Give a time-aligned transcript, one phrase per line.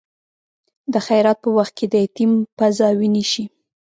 [0.93, 3.43] د خیرات په وخت کې د یتیم پزه وینې شي.